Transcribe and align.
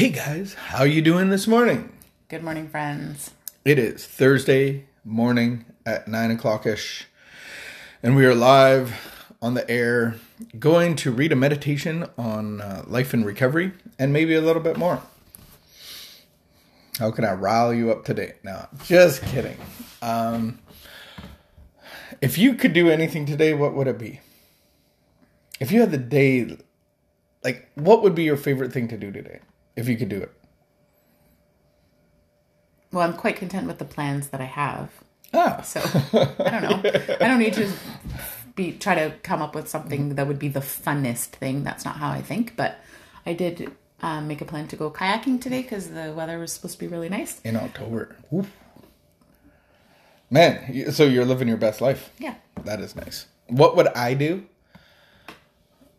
Hey 0.00 0.08
guys, 0.08 0.54
how 0.54 0.78
are 0.78 0.86
you 0.86 1.02
doing 1.02 1.28
this 1.28 1.46
morning? 1.46 1.92
Good 2.28 2.42
morning, 2.42 2.70
friends. 2.70 3.32
It 3.66 3.78
is 3.78 4.06
Thursday 4.06 4.86
morning 5.04 5.66
at 5.84 6.08
nine 6.08 6.30
o'clock 6.30 6.64
ish, 6.64 7.06
and 8.02 8.16
we 8.16 8.24
are 8.24 8.34
live 8.34 8.94
on 9.42 9.52
the 9.52 9.70
air, 9.70 10.14
going 10.58 10.96
to 10.96 11.10
read 11.10 11.32
a 11.32 11.36
meditation 11.36 12.06
on 12.16 12.62
uh, 12.62 12.84
life 12.86 13.12
and 13.12 13.26
recovery, 13.26 13.72
and 13.98 14.10
maybe 14.10 14.34
a 14.34 14.40
little 14.40 14.62
bit 14.62 14.78
more. 14.78 15.02
How 16.98 17.10
can 17.10 17.26
I 17.26 17.34
rile 17.34 17.74
you 17.74 17.90
up 17.90 18.06
today? 18.06 18.36
No, 18.42 18.68
just 18.86 19.22
kidding. 19.24 19.58
Um, 20.00 20.60
if 22.22 22.38
you 22.38 22.54
could 22.54 22.72
do 22.72 22.88
anything 22.88 23.26
today, 23.26 23.52
what 23.52 23.74
would 23.74 23.86
it 23.86 23.98
be? 23.98 24.20
If 25.60 25.70
you 25.70 25.80
had 25.80 25.90
the 25.90 25.98
day, 25.98 26.56
like, 27.44 27.68
what 27.74 28.02
would 28.02 28.14
be 28.14 28.24
your 28.24 28.38
favorite 28.38 28.72
thing 28.72 28.88
to 28.88 28.96
do 28.96 29.12
today? 29.12 29.40
If 29.76 29.88
you 29.88 29.96
could 29.96 30.08
do 30.08 30.18
it. 30.18 30.32
Well, 32.92 33.06
I'm 33.06 33.14
quite 33.16 33.36
content 33.36 33.66
with 33.66 33.78
the 33.78 33.84
plans 33.84 34.28
that 34.28 34.40
I 34.40 34.44
have. 34.44 34.90
Ah, 35.32 35.60
So 35.62 35.80
I 35.80 36.50
don't 36.50 36.62
know. 36.62 36.90
I 37.20 37.28
don't 37.28 37.38
need 37.38 37.54
to 37.54 37.70
be 38.56 38.72
try 38.72 38.96
to 38.96 39.14
come 39.22 39.40
up 39.40 39.54
with 39.54 39.68
something 39.68 40.16
that 40.16 40.26
would 40.26 40.40
be 40.40 40.48
the 40.48 40.60
funnest 40.60 41.26
thing. 41.26 41.62
That's 41.62 41.84
not 41.84 41.96
how 41.96 42.10
I 42.10 42.20
think. 42.20 42.56
But 42.56 42.78
I 43.24 43.32
did 43.34 43.70
um, 44.02 44.26
make 44.26 44.40
a 44.40 44.44
plan 44.44 44.66
to 44.68 44.76
go 44.76 44.90
kayaking 44.90 45.40
today 45.40 45.62
because 45.62 45.90
the 45.90 46.12
weather 46.16 46.38
was 46.40 46.52
supposed 46.52 46.74
to 46.74 46.80
be 46.80 46.88
really 46.88 47.08
nice. 47.08 47.40
in 47.42 47.54
October. 47.56 48.16
Oof. 48.34 48.50
Man, 50.32 50.90
so 50.92 51.04
you're 51.04 51.24
living 51.24 51.48
your 51.48 51.56
best 51.56 51.80
life. 51.80 52.10
Yeah. 52.18 52.34
That 52.64 52.80
is 52.80 52.94
nice. 52.96 53.26
What 53.48 53.76
would 53.76 53.88
I 53.88 54.14
do? 54.14 54.46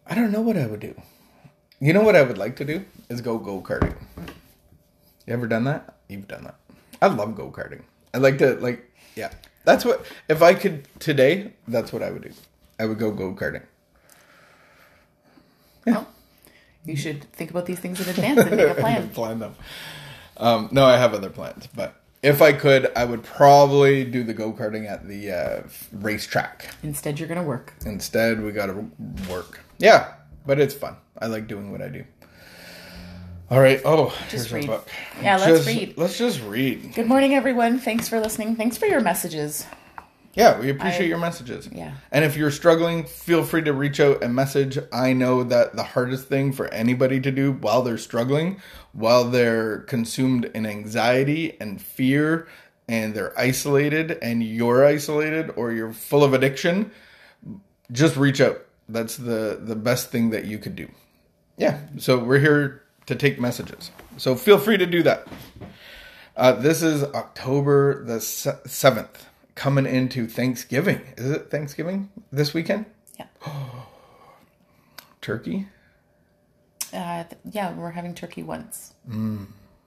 I 0.08 0.16
don't 0.16 0.32
know 0.32 0.42
what 0.42 0.58
I 0.58 0.66
would 0.68 0.80
do. 0.80 0.96
You 1.84 1.94
know 1.94 2.04
what 2.04 2.16
I 2.16 2.22
would 2.22 2.38
like 2.38 2.56
to 2.58 2.66
do 2.66 2.86
is 3.10 3.22
go 3.22 3.40
go 3.40 3.60
karting. 3.60 3.96
You 5.26 5.34
ever 5.34 5.48
done 5.48 5.64
that? 5.64 5.96
You've 6.08 6.28
done 6.28 6.44
that. 6.44 6.56
I 7.02 7.08
love 7.08 7.36
go 7.36 7.50
karting. 7.50 7.82
I 8.14 8.20
like 8.20 8.38
to 8.38 8.54
like 8.56 8.88
yeah. 9.16 9.32
That's 9.64 9.84
what 9.84 10.06
if 10.30 10.44
I 10.44 10.54
could 10.54 10.88
today. 11.00 11.54
That's 11.68 11.92
what 11.92 12.04
I 12.04 12.12
would 12.12 12.22
do. 12.22 12.32
I 12.80 12.86
would 12.86 13.00
go 13.00 13.12
go 13.12 13.34
karting. 13.34 13.64
Well, 15.88 16.08
you 16.86 16.96
should 16.96 17.24
think 17.34 17.50
about 17.50 17.66
these 17.66 17.80
things 17.80 18.00
in 18.00 18.08
advance 18.10 18.42
and 18.42 18.56
make 18.56 18.70
a 18.70 18.74
plan. 18.80 19.10
plan 19.14 19.40
them. 19.40 19.56
Um, 20.38 20.70
no, 20.72 20.86
I 20.86 20.98
have 20.98 21.16
other 21.16 21.32
plans, 21.32 21.68
but 21.76 21.96
if 22.22 22.44
I 22.44 22.54
could, 22.54 22.92
I 22.96 23.06
would 23.06 23.24
probably 23.24 24.06
do 24.06 24.24
the 24.24 24.34
go 24.36 24.54
karting 24.54 24.88
at 24.88 25.08
the 25.08 25.32
uh, 25.32 25.64
racetrack. 25.92 26.76
Instead, 26.84 27.20
you're 27.20 27.28
gonna 27.28 27.42
work. 27.42 27.74
Instead, 27.88 28.44
we 28.44 28.52
got 28.52 28.68
to 28.68 28.86
work. 29.28 29.62
Yeah, 29.80 30.14
but 30.46 30.60
it's 30.60 30.76
fun. 30.76 30.98
I 31.22 31.28
like 31.28 31.48
doing 31.48 31.72
what 31.72 31.82
I 31.82 31.90
do. 31.90 32.04
All 33.50 33.60
right. 33.60 33.82
Oh, 33.86 34.08
Just 34.30 34.50
here's 34.50 34.54
read. 34.54 34.68
book. 34.68 34.90
Yeah, 35.22 35.38
let's 35.38 35.46
Just- 35.66 35.68
read. 35.68 35.94
Let's 35.98 36.18
just 36.18 36.42
read. 36.44 36.94
Good 36.96 37.08
morning, 37.08 37.36
everyone. 37.36 37.80
Thanks 37.80 38.08
for 38.08 38.20
listening. 38.20 38.56
Thanks 38.56 38.78
for 38.78 38.86
your 38.86 39.02
messages. 39.02 39.66
Yeah, 40.34 40.58
we 40.60 40.70
appreciate 40.70 41.06
I- 41.08 41.10
your 41.10 41.18
messages. 41.18 41.68
Yeah. 41.72 41.92
And 42.14 42.24
if 42.24 42.38
you're 42.38 42.52
struggling, 42.52 43.04
feel 43.04 43.44
free 43.44 43.62
to 43.64 43.74
reach 43.74 44.00
out 44.00 44.24
and 44.24 44.34
message. 44.34 44.80
I 44.94 45.12
know 45.12 45.44
that 45.44 45.76
the 45.76 45.84
hardest 45.84 46.28
thing 46.30 46.54
for 46.54 46.68
anybody 46.74 47.20
to 47.20 47.32
do 47.32 47.52
while 47.52 47.82
they're 47.82 47.98
struggling, 47.98 48.62
while 48.94 49.26
they're 49.26 49.80
consumed 49.80 50.46
in 50.56 50.66
anxiety 50.66 51.58
and 51.60 51.82
fear, 51.82 52.48
and 52.88 53.14
they're 53.14 53.38
isolated, 53.38 54.18
and 54.22 54.42
you're 54.42 54.86
isolated, 54.86 55.52
or 55.58 55.74
you're 55.74 55.92
full 55.92 56.24
of 56.24 56.34
addiction, 56.34 56.92
just 57.92 58.16
reach 58.16 58.40
out. 58.40 58.66
That's 58.88 59.18
the 59.18 59.60
the 59.62 59.76
best 59.76 60.12
thing 60.12 60.30
that 60.30 60.46
you 60.46 60.58
could 60.58 60.78
do. 60.78 60.88
Yeah. 61.58 61.80
So 61.98 62.18
we're 62.24 62.40
here 62.40 62.84
to 63.08 63.16
take 63.16 63.40
messages. 63.40 63.92
So 64.18 64.36
feel 64.36 64.58
free 64.58 64.78
to 64.78 64.86
do 64.86 65.04
that. 65.04 65.28
Uh, 66.36 66.54
this 66.54 66.82
is 66.82 67.04
October 67.04 68.04
the 68.06 68.20
se- 68.22 68.60
7th, 68.66 69.26
coming 69.56 69.86
into 69.86 70.28
Thanksgiving. 70.28 71.02
Is 71.18 71.30
it 71.30 71.52
Thanksgiving 71.52 72.10
this 72.32 72.54
weekend? 72.54 72.86
Yeah. 73.20 73.26
Turkey? 75.22 75.68
Uh, 76.94 77.24
th- 77.24 77.40
yeah, 77.52 77.74
we're 77.74 77.92
having 77.92 78.14
turkey 78.14 78.44
once. 78.44 78.94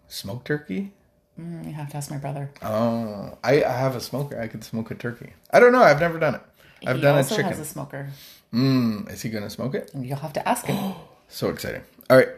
Smoked 0.08 0.46
turkey? 0.46 0.92
Mm, 1.38 1.66
you 1.66 1.72
have 1.72 1.90
to 1.90 1.96
ask 1.96 2.10
my 2.10 2.16
brother. 2.18 2.50
Oh, 2.62 3.36
I, 3.42 3.64
I 3.64 3.72
have 3.72 3.96
a 3.96 4.00
smoker. 4.00 4.40
I 4.40 4.46
could 4.46 4.62
smoke 4.64 4.90
a 4.90 4.94
turkey. 4.94 5.32
I 5.50 5.60
don't 5.60 5.72
know. 5.72 5.82
I've 5.82 6.00
never 6.00 6.18
done 6.18 6.36
it. 6.36 6.40
I've 6.86 6.96
he 6.96 7.02
done 7.02 7.14
a 7.14 7.18
also 7.18 7.36
chicken. 7.36 7.50
has 7.50 7.58
a 7.60 7.64
smoker. 7.64 8.08
Mm, 8.52 9.10
is 9.10 9.22
he 9.22 9.28
going 9.30 9.42
to 9.44 9.50
smoke 9.50 9.74
it? 9.74 9.90
You'll 9.98 10.18
have 10.18 10.32
to 10.34 10.48
ask 10.48 10.66
him. 10.66 10.94
So 11.28 11.48
exciting. 11.48 11.82
All 12.10 12.16
right. 12.16 12.28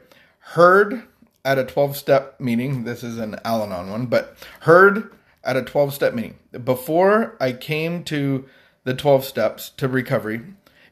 Heard 0.40 1.02
at 1.44 1.58
a 1.58 1.64
12 1.64 1.96
step 1.96 2.40
meeting. 2.40 2.84
This 2.84 3.02
is 3.02 3.18
an 3.18 3.38
Al 3.44 3.62
Anon 3.62 3.90
one, 3.90 4.06
but 4.06 4.36
heard 4.60 5.12
at 5.44 5.56
a 5.56 5.62
12 5.62 5.94
step 5.94 6.14
meeting. 6.14 6.38
Before 6.64 7.36
I 7.40 7.52
came 7.52 8.04
to 8.04 8.44
the 8.84 8.94
12 8.94 9.24
steps 9.24 9.70
to 9.70 9.88
recovery, 9.88 10.42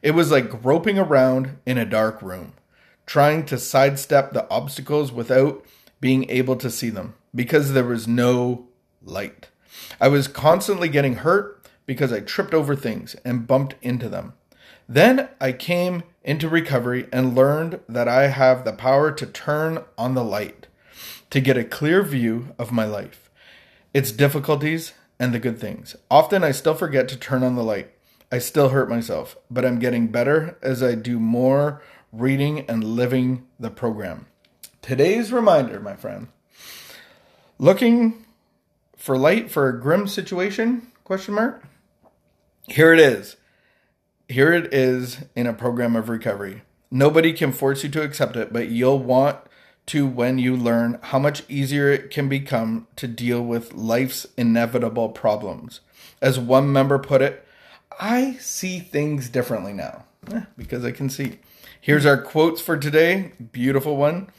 it 0.03 0.13
was 0.13 0.31
like 0.31 0.63
groping 0.63 0.99
around 0.99 1.59
in 1.67 1.79
a 1.79 1.85
dark 1.85 2.23
room, 2.23 2.53
trying 3.07 3.45
to 3.47 3.59
sidestep 3.59 4.33
the 4.33 4.49
obstacles 4.51 5.11
without 5.13 5.65
being 6.01 6.29
able 6.31 6.57
to 6.57 6.71
see 6.71 6.91
them 6.91 7.15
because 7.35 7.73
there 7.73 7.85
was 7.85 8.07
no 8.07 8.69
light. 9.03 9.49
I 10.01 10.09
was 10.09 10.29
constantly 10.29 10.89
getting 10.89 11.17
hurt 11.17 11.67
because 11.87 12.13
I 12.13 12.21
tripped 12.21 12.55
over 12.55 12.77
things 12.77 13.17
and 13.25 13.47
bumped 13.47 13.75
into 13.83 14.09
them. 14.09 14.35
Then 14.89 15.29
I 15.41 15.53
came 15.53 16.03
into 16.25 16.49
recovery 16.49 17.07
and 17.13 17.35
learned 17.35 17.81
that 17.89 18.09
I 18.09 18.29
have 18.29 18.65
the 18.65 18.73
power 18.73 19.13
to 19.13 19.27
turn 19.27 19.85
on 19.99 20.15
the 20.15 20.25
light, 20.25 20.67
to 21.31 21.41
get 21.41 21.59
a 21.59 21.65
clear 21.65 22.03
view 22.03 22.55
of 22.59 22.73
my 22.73 22.87
life, 22.87 23.31
its 23.93 24.11
difficulties, 24.11 24.95
and 25.21 25.33
the 25.33 25.39
good 25.39 25.59
things. 25.59 25.95
Often 26.11 26.43
I 26.43 26.51
still 26.51 26.75
forget 26.75 27.09
to 27.09 27.17
turn 27.17 27.43
on 27.43 27.55
the 27.55 27.63
light. 27.63 27.91
I 28.33 28.39
still 28.39 28.71
hurt 28.71 28.89
myself, 28.89 29.37
but 29.51 29.65
I'm 29.65 29.79
getting 29.79 30.09
better 30.09 30.59
as 30.63 30.83
I 30.83 30.95
do 30.95 31.21
more 31.21 31.83
reading 32.11 32.61
and 32.69 32.83
living 32.83 33.47
the 33.61 33.71
program. 33.71 34.27
Today's 34.83 35.33
reminder, 35.33 35.79
my 35.79 35.95
friend. 35.95 36.29
Looking 37.59 38.25
for 38.97 39.17
light 39.17 39.51
for 39.51 39.69
a 39.69 39.81
grim 39.81 40.09
situation? 40.09 40.91
Question 41.05 41.35
mark. 41.35 41.65
Here 42.67 42.93
it 42.93 43.01
is. 43.01 43.37
Here 44.29 44.53
it 44.53 44.73
is 44.73 45.25
in 45.37 45.47
a 45.47 45.53
program 45.53 45.97
of 45.97 46.09
recovery. 46.09 46.63
Nobody 46.91 47.33
can 47.33 47.53
force 47.53 47.83
you 47.83 47.91
to 47.91 48.03
accept 48.03 48.37
it, 48.37 48.53
but 48.53 48.69
you'll 48.69 48.99
want 48.99 49.39
to 49.87 50.07
when 50.07 50.39
you 50.39 50.57
learn 50.57 50.99
how 51.03 51.19
much 51.19 51.43
easier 51.49 51.91
it 51.91 52.11
can 52.11 52.29
become 52.29 52.87
to 52.97 53.07
deal 53.07 53.43
with 53.43 53.75
life's 53.75 54.27
inevitable 54.37 55.11
problems. 55.11 55.81
As 56.23 56.39
one 56.39 56.73
member 56.73 56.99
put 56.99 57.21
it, 57.21 57.47
I 58.01 58.35
see 58.35 58.79
things 58.81 59.29
differently 59.29 59.73
now 59.73 60.05
Eh, 60.33 60.43
because 60.57 60.85
I 60.85 60.91
can 60.93 61.11
see. 61.11 61.39
Here's 61.81 62.07
our 62.07 62.21
quotes 62.21 62.61
for 62.61 62.77
today. 62.79 63.33
Beautiful 63.53 63.97
one. 63.97 64.31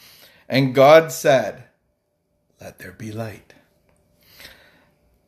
And 0.50 0.74
God 0.74 1.12
said, 1.12 1.66
Let 2.60 2.80
there 2.80 2.92
be 2.92 3.12
light. 3.12 3.54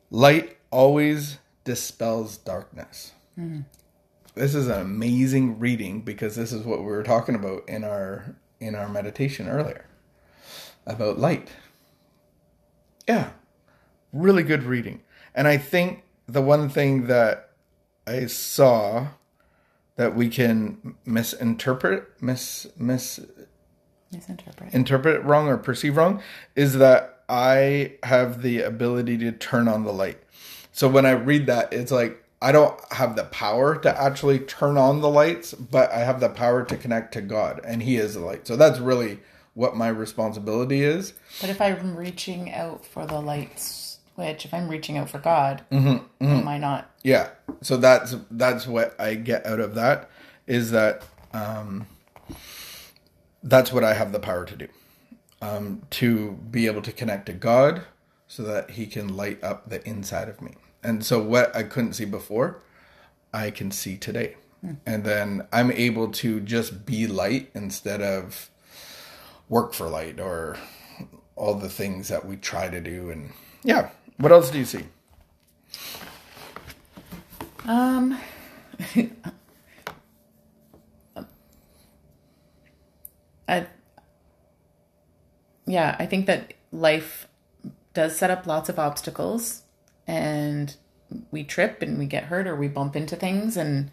Light 0.10 0.58
always 0.72 1.38
dispels 1.64 2.38
darkness 2.38 3.12
this 4.38 4.56
is 4.56 4.68
an 4.68 4.80
amazing 4.80 5.60
reading 5.60 6.02
because 6.02 6.36
this 6.36 6.52
is 6.52 6.64
what 6.64 6.80
we 6.80 6.86
were 6.86 7.04
talking 7.04 7.36
about 7.36 7.68
in 7.68 7.84
our 7.84 8.36
in 8.60 8.76
our 8.76 8.90
meditation 8.90 9.48
earlier 9.48 9.86
about 10.86 11.20
light 11.20 11.50
yeah 13.08 13.32
really 14.14 14.44
good 14.44 14.64
reading 14.64 15.02
and 15.36 15.48
i 15.48 15.58
think 15.58 16.04
the 16.28 16.42
one 16.42 16.70
thing 16.70 17.08
that 17.08 17.52
i 18.06 18.26
saw 18.26 19.08
that 19.96 20.16
we 20.16 20.30
can 20.30 20.96
misinterpret 21.06 22.06
mis 22.22 22.68
mis 22.78 23.20
Misinterpret. 24.12 24.74
interpret 24.74 25.24
wrong 25.24 25.48
or 25.48 25.58
perceive 25.58 25.98
wrong 25.98 26.22
is 26.56 26.76
that 26.76 27.18
I 27.30 27.94
have 28.04 28.42
the 28.42 28.62
ability 28.62 29.18
to 29.18 29.32
turn 29.32 29.68
on 29.68 29.84
the 29.84 29.92
light. 29.92 30.20
So 30.72 30.88
when 30.88 31.06
I 31.06 31.12
read 31.12 31.48
that, 31.48 31.74
it's 31.74 31.92
like 31.92 32.24
I 32.42 32.52
don't 32.52 32.80
have 32.92 33.16
the 33.16 33.24
power 33.24 33.76
to 33.80 34.02
actually 34.02 34.40
turn 34.40 34.78
on 34.78 35.02
the 35.02 35.10
lights, 35.10 35.54
but 35.54 35.92
I 35.92 36.00
have 36.00 36.20
the 36.20 36.30
power 36.30 36.64
to 36.64 36.78
connect 36.78 37.14
to 37.14 37.22
God, 37.22 37.62
and 37.64 37.82
He 37.82 37.98
is 37.98 38.14
the 38.14 38.20
light. 38.20 38.46
So 38.48 38.56
that's 38.56 38.80
really 38.80 39.20
what 39.56 39.76
my 39.76 39.88
responsibility 39.88 40.84
is. 40.84 41.14
But 41.42 41.50
if 41.50 41.60
I'm 41.60 41.96
reaching 41.96 42.54
out 42.54 42.86
for 42.86 43.08
the 43.08 43.20
light 43.20 43.60
switch, 43.60 44.46
if 44.46 44.54
I'm 44.54 44.68
reaching 44.68 44.98
out 44.98 45.10
for 45.10 45.18
God, 45.18 45.64
Mm-hmm, 45.72 45.88
mm-hmm. 45.88 46.26
am 46.26 46.48
I 46.48 46.60
not? 46.60 46.92
Yeah. 47.04 47.30
So 47.62 47.78
that's 47.78 48.16
that's 48.30 48.68
what 48.68 49.00
I 49.00 49.16
get 49.16 49.46
out 49.48 49.60
of 49.60 49.74
that 49.76 50.10
is 50.46 50.70
that 50.72 51.04
um, 51.34 51.88
that's 53.42 53.74
what 53.74 53.84
I 53.84 53.94
have 53.96 54.12
the 54.12 54.20
power 54.20 54.46
to 54.46 54.56
do. 54.56 54.68
Um, 55.42 55.84
to 55.92 56.32
be 56.50 56.66
able 56.66 56.82
to 56.82 56.92
connect 56.92 57.28
to 57.28 57.34
God 57.34 57.84
so 58.28 58.44
that 58.44 58.72
he 58.72 58.88
can 58.88 59.16
light 59.16 59.44
up 59.44 59.70
the 59.70 59.88
inside 59.88 60.30
of 60.30 60.42
me. 60.42 60.56
And 60.84 61.06
so 61.06 61.22
what 61.22 61.56
I 61.56 61.64
couldn't 61.64 61.94
see 61.94 62.06
before, 62.06 62.62
I 63.34 63.52
can 63.52 63.72
see 63.72 63.98
today. 63.98 64.38
And 64.86 65.04
then 65.04 65.48
I'm 65.54 65.72
able 65.72 66.10
to 66.14 66.42
just 66.42 66.86
be 66.86 67.08
light 67.08 67.52
instead 67.54 68.02
of 68.02 68.50
work 69.48 69.74
for 69.74 69.88
light 69.88 70.20
or 70.20 70.58
all 71.36 71.54
the 71.54 71.70
things 71.70 72.10
that 72.10 72.26
we 72.26 72.36
try 72.36 72.68
to 72.68 72.82
do. 72.82 73.10
And 73.10 73.32
yeah 73.64 73.92
what 74.18 74.32
else 74.32 74.50
do 74.50 74.58
you 74.58 74.66
see? 74.66 74.84
Um, 77.66 78.18
I, 83.48 83.68
yeah, 85.66 85.96
I 86.00 86.06
think 86.06 86.26
that 86.26 86.54
life 86.72 87.28
does 87.94 88.18
set 88.18 88.30
up 88.32 88.46
lots 88.48 88.68
of 88.70 88.80
obstacles, 88.80 89.64
and 90.08 90.76
we 91.32 91.44
trip 91.44 91.82
and 91.82 92.00
we 92.00 92.06
get 92.06 92.24
hurt 92.24 92.48
or 92.48 92.56
we 92.56 92.68
bump 92.68 92.96
into 92.96 93.16
things, 93.16 93.58
and 93.58 93.92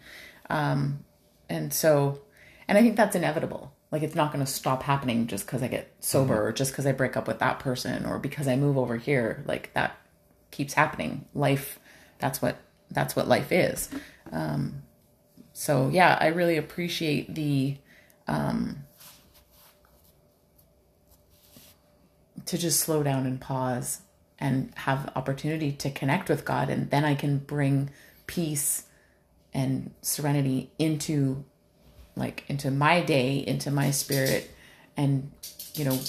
um, 0.49 1.03
and 1.49 1.73
so, 1.73 2.21
and 2.67 2.77
I 2.77 2.81
think 2.81 2.95
that's 2.95 3.15
inevitable. 3.15 3.73
Like 3.91 4.03
it's 4.03 4.15
not 4.15 4.33
going 4.33 4.43
to 4.43 4.51
stop 4.51 4.83
happening 4.83 5.27
just 5.27 5.45
because 5.45 5.61
I 5.61 5.67
get 5.67 5.93
sober 5.99 6.47
or 6.47 6.51
just 6.51 6.71
because 6.71 6.85
I 6.85 6.91
break 6.91 7.15
up 7.15 7.27
with 7.27 7.39
that 7.39 7.59
person 7.59 8.05
or 8.05 8.19
because 8.19 8.47
I 8.47 8.55
move 8.55 8.77
over 8.77 8.97
here. 8.97 9.43
Like 9.47 9.73
that 9.73 9.97
keeps 10.51 10.73
happening. 10.73 11.25
Life, 11.33 11.79
that's 12.19 12.41
what 12.41 12.57
that's 12.91 13.15
what 13.15 13.27
life 13.27 13.51
is. 13.51 13.89
Um, 14.31 14.83
so 15.53 15.89
yeah, 15.89 16.17
I 16.19 16.27
really 16.27 16.57
appreciate 16.57 17.33
the 17.33 17.77
um, 18.27 18.83
to 22.45 22.57
just 22.57 22.79
slow 22.79 23.03
down 23.03 23.25
and 23.25 23.39
pause 23.39 24.01
and 24.39 24.71
have 24.75 25.11
opportunity 25.15 25.71
to 25.71 25.89
connect 25.89 26.29
with 26.29 26.45
God, 26.45 26.69
and 26.69 26.89
then 26.89 27.05
I 27.05 27.15
can 27.15 27.37
bring 27.37 27.89
peace 28.27 28.83
and 29.53 29.91
serenity 30.01 30.71
into 30.77 31.45
like 32.15 32.43
into 32.47 32.71
my 32.71 33.01
day, 33.01 33.43
into 33.45 33.71
my 33.71 33.91
spirit, 33.91 34.49
and 34.95 35.31
you 35.73 35.85
know, 35.85 35.99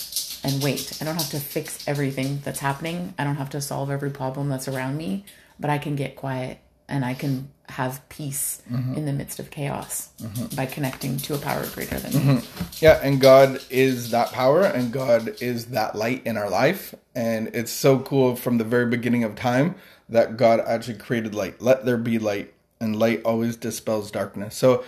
and 0.44 0.62
wait. 0.62 0.99
I 1.00 1.05
don't 1.05 1.17
have 1.17 1.31
to 1.31 1.40
fix 1.40 1.87
everything 1.88 2.40
that's 2.44 2.61
happening. 2.61 3.14
I 3.19 3.25
don't 3.25 3.37
have 3.37 3.50
to 3.50 3.61
solve 3.61 3.90
every 3.90 4.11
problem 4.11 4.49
that's 4.49 4.69
around 4.69 4.96
me, 4.96 5.25
but 5.58 5.70
I 5.70 5.78
can 5.78 5.96
get 5.96 6.17
quiet 6.17 6.58
and 6.88 7.05
I 7.05 7.15
can 7.15 7.50
have 7.69 8.09
peace 8.09 8.62
in 8.71 9.06
the 9.06 9.12
midst 9.12 9.41
of 9.41 9.50
chaos 9.50 10.11
by 10.55 10.67
connecting 10.67 11.17
to 11.19 11.35
a 11.35 11.38
power 11.38 11.67
greater 11.75 11.99
than 11.99 12.37
me. 12.37 12.43
Yeah, 12.79 13.00
and 13.03 13.21
God 13.21 13.61
is 13.71 14.11
that 14.12 14.33
power, 14.33 14.62
and 14.62 14.93
God 14.93 15.41
is 15.43 15.67
that 15.67 15.97
light 15.97 16.25
in 16.25 16.37
our 16.37 16.49
life. 16.49 16.94
And 17.15 17.49
it's 17.55 17.73
so 17.73 17.99
cool 17.99 18.37
from 18.37 18.59
the 18.59 18.65
very 18.65 18.87
beginning 18.87 19.25
of 19.25 19.35
time 19.35 19.75
that 20.09 20.37
God 20.37 20.61
actually 20.61 20.99
created 20.99 21.35
light. 21.35 21.61
Let 21.61 21.85
there 21.85 21.97
be 21.97 22.19
light, 22.19 22.55
and 22.81 22.97
light 22.97 23.23
always 23.25 23.56
dispels 23.56 24.11
darkness. 24.11 24.55
So 24.56 24.85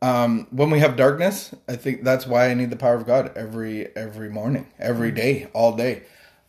um, 0.00 0.46
when 0.50 0.70
we 0.70 0.80
have 0.80 0.96
darkness, 0.96 1.54
I 1.68 1.76
think 1.76 2.04
that's 2.04 2.26
why 2.26 2.50
I 2.50 2.54
need 2.54 2.70
the 2.70 2.76
power 2.76 2.94
of 2.94 3.06
God 3.06 3.32
every 3.36 3.94
every 3.96 4.30
morning, 4.30 4.66
every 4.78 5.10
day, 5.10 5.48
all 5.52 5.76
day. 5.76 6.02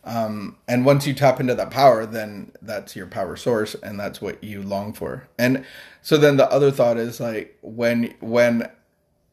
Um, 0.06 0.56
and 0.68 0.86
once 0.86 1.04
you 1.04 1.14
tap 1.14 1.40
into 1.40 1.56
that 1.56 1.70
power, 1.70 2.06
then 2.06 2.52
that's 2.62 2.94
your 2.94 3.08
power 3.08 3.36
source, 3.36 3.74
and 3.74 3.98
that's 3.98 4.20
what 4.20 4.42
you 4.42 4.62
long 4.62 4.92
for. 4.92 5.28
And 5.36 5.66
so 6.00 6.16
then 6.16 6.36
the 6.36 6.50
other 6.50 6.70
thought 6.70 6.96
is 6.96 7.18
like 7.18 7.58
when 7.60 8.14
when 8.20 8.70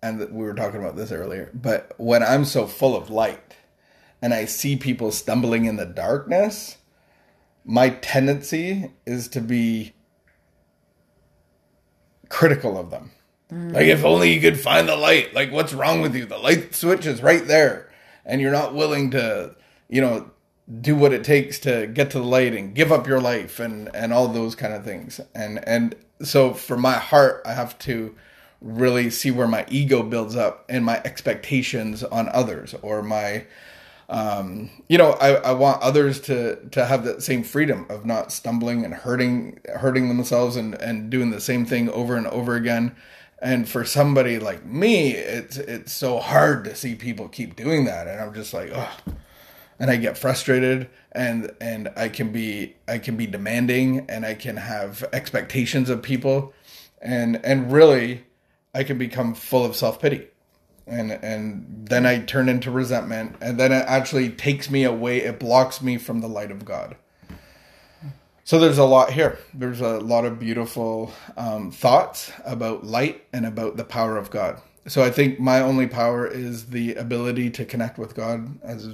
and 0.01 0.19
we 0.31 0.43
were 0.43 0.55
talking 0.55 0.81
about 0.81 0.97
this 0.97 1.11
earlier, 1.11 1.51
but 1.53 1.93
when 1.97 2.23
I'm 2.23 2.43
so 2.43 2.65
full 2.65 2.95
of 2.95 3.09
light 3.09 3.55
and 4.21 4.33
I 4.33 4.45
see 4.45 4.75
people 4.75 5.11
stumbling 5.11 5.65
in 5.65 5.77
the 5.77 5.85
darkness, 5.85 6.77
my 7.63 7.89
tendency 7.89 8.91
is 9.05 9.27
to 9.29 9.41
be 9.41 9.93
critical 12.29 12.77
of 12.77 12.89
them. 12.89 13.11
Like, 13.51 13.85
if 13.85 14.03
only 14.03 14.33
you 14.33 14.41
could 14.41 14.59
find 14.59 14.89
the 14.89 14.95
light. 14.95 15.35
Like, 15.35 15.51
what's 15.51 15.73
wrong 15.73 16.01
with 16.01 16.15
you? 16.15 16.25
The 16.25 16.39
light 16.39 16.73
switch 16.73 17.05
is 17.05 17.21
right 17.21 17.45
there, 17.45 17.91
and 18.25 18.41
you're 18.41 18.51
not 18.51 18.73
willing 18.73 19.11
to, 19.11 19.55
you 19.87 20.01
know, 20.01 20.31
do 20.81 20.95
what 20.95 21.13
it 21.13 21.23
takes 21.23 21.59
to 21.59 21.87
get 21.87 22.09
to 22.11 22.19
the 22.19 22.25
light 22.25 22.53
and 22.53 22.73
give 22.73 22.91
up 22.91 23.07
your 23.07 23.21
life 23.21 23.59
and 23.59 23.93
and 23.95 24.13
all 24.13 24.27
those 24.27 24.55
kind 24.55 24.73
of 24.73 24.83
things. 24.83 25.19
And 25.35 25.65
and 25.67 25.95
so 26.21 26.53
for 26.53 26.77
my 26.77 26.93
heart, 26.93 27.41
I 27.45 27.53
have 27.53 27.77
to 27.79 28.15
really 28.61 29.09
see 29.09 29.29
where 29.29 29.47
my 29.47 29.65
ego 29.69 30.03
builds 30.03 30.35
up 30.35 30.65
and 30.69 30.85
my 30.85 31.01
expectations 31.03 32.03
on 32.03 32.29
others 32.29 32.73
or 32.81 33.03
my 33.03 33.45
um, 34.09 34.69
you 34.89 34.97
know, 34.97 35.11
I, 35.13 35.35
I 35.35 35.51
want 35.53 35.81
others 35.81 36.19
to 36.21 36.57
to 36.71 36.85
have 36.85 37.03
that 37.05 37.23
same 37.23 37.43
freedom 37.43 37.85
of 37.89 38.05
not 38.05 38.31
stumbling 38.31 38.85
and 38.85 38.93
hurting 38.93 39.59
hurting 39.75 40.07
themselves 40.07 40.55
and 40.55 40.75
and 40.75 41.09
doing 41.09 41.31
the 41.31 41.41
same 41.41 41.65
thing 41.65 41.89
over 41.89 42.15
and 42.15 42.27
over 42.27 42.55
again. 42.55 42.95
And 43.41 43.67
for 43.67 43.83
somebody 43.83 44.39
like 44.39 44.65
me, 44.65 45.11
it's 45.11 45.57
it's 45.57 45.93
so 45.93 46.19
hard 46.19 46.63
to 46.65 46.75
see 46.75 46.95
people 46.95 47.27
keep 47.27 47.55
doing 47.55 47.85
that, 47.85 48.07
and 48.07 48.21
I'm 48.21 48.33
just 48.33 48.53
like, 48.53 48.71
oh, 48.73 48.91
and 49.79 49.89
I 49.91 49.97
get 49.97 50.17
frustrated, 50.17 50.89
and 51.11 51.51
and 51.61 51.89
I 51.95 52.09
can 52.09 52.31
be 52.31 52.75
I 52.87 52.97
can 52.97 53.17
be 53.17 53.27
demanding, 53.27 54.05
and 54.09 54.25
I 54.25 54.33
can 54.33 54.57
have 54.57 55.03
expectations 55.13 55.89
of 55.89 56.01
people, 56.01 56.53
and 57.01 57.43
and 57.45 57.71
really, 57.71 58.25
I 58.73 58.83
can 58.83 58.97
become 58.97 59.33
full 59.33 59.65
of 59.65 59.75
self 59.75 60.01
pity 60.01 60.27
and 60.87 61.11
and 61.11 61.87
then 61.89 62.05
I 62.05 62.19
turn 62.19 62.49
into 62.49 62.71
resentment, 62.71 63.35
and 63.41 63.59
then 63.59 63.71
it 63.71 63.85
actually 63.87 64.29
takes 64.29 64.69
me 64.69 64.83
away. 64.83 65.19
It 65.19 65.39
blocks 65.39 65.81
me 65.81 65.97
from 65.97 66.21
the 66.21 66.27
light 66.27 66.51
of 66.51 66.65
God. 66.65 66.95
So 68.45 68.59
there's 68.59 68.77
a 68.77 68.83
lot 68.83 69.11
here. 69.11 69.39
There's 69.53 69.79
a 69.79 69.99
lot 69.99 70.25
of 70.25 70.37
beautiful 70.37 71.13
um, 71.37 71.71
thoughts 71.71 72.31
about 72.43 72.83
light 72.83 73.25
and 73.31 73.45
about 73.45 73.77
the 73.77 73.85
power 73.85 74.17
of 74.17 74.29
God. 74.29 74.61
So 74.85 75.01
I 75.01 75.11
think 75.11 75.39
my 75.39 75.61
only 75.61 75.87
power 75.87 76.27
is 76.27 76.65
the 76.67 76.95
ability 76.95 77.51
to 77.51 77.63
connect 77.63 77.97
with 77.97 78.15
God 78.15 78.59
as 78.61 78.89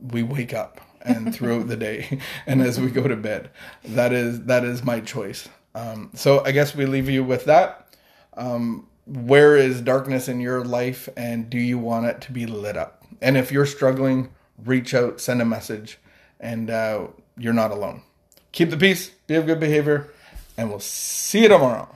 we 0.00 0.22
wake 0.22 0.54
up 0.54 0.80
and 1.02 1.34
throughout 1.34 1.68
the 1.68 1.76
day 1.76 2.20
and 2.46 2.62
as 2.62 2.80
we 2.80 2.90
go 2.90 3.06
to 3.06 3.16
bed. 3.16 3.50
That 3.84 4.12
is 4.12 4.42
that 4.44 4.64
is 4.64 4.84
my 4.84 5.00
choice. 5.00 5.48
Um, 5.74 6.10
so 6.14 6.44
I 6.44 6.52
guess 6.52 6.74
we 6.74 6.86
leave 6.86 7.08
you 7.08 7.24
with 7.24 7.44
that. 7.44 7.88
Um, 8.34 8.86
where 9.06 9.56
is 9.56 9.80
darkness 9.80 10.28
in 10.28 10.40
your 10.40 10.64
life 10.64 11.08
and 11.16 11.50
do 11.50 11.58
you 11.58 11.78
want 11.78 12.06
it 12.06 12.20
to 12.22 12.32
be 12.32 12.46
lit 12.46 12.76
up? 12.76 13.04
And 13.20 13.36
if 13.36 13.50
you're 13.52 13.66
struggling, 13.66 14.30
reach 14.64 14.94
out, 14.94 15.20
send 15.20 15.42
a 15.42 15.44
message, 15.44 15.98
and 16.38 16.70
uh, 16.70 17.08
you're 17.36 17.52
not 17.52 17.70
alone. 17.70 18.02
Keep 18.52 18.70
the 18.70 18.76
peace, 18.76 19.10
be 19.26 19.34
of 19.34 19.46
good 19.46 19.60
behavior, 19.60 20.08
and 20.56 20.70
we'll 20.70 20.80
see 20.80 21.42
you 21.42 21.48
tomorrow. 21.48 21.88